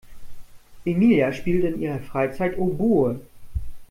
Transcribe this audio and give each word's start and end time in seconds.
Emilia 0.83 1.31
spielt 1.31 1.63
in 1.75 1.79
ihrer 1.79 1.99
Freizeit 1.99 2.57
Oboe. 2.57 3.21